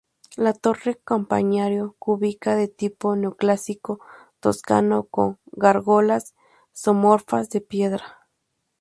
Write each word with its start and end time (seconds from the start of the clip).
La 0.35 0.53
torre 0.53 0.95
campanario 0.97 1.95
cúbica 1.99 2.55
de 2.55 2.67
tipo 2.67 3.15
neoclásico 3.15 3.99
toscano, 4.39 5.03
con 5.03 5.37
gárgolas 5.51 6.33
zoomorfas 6.75 7.51
de 7.51 7.61
piedra. 7.61 8.27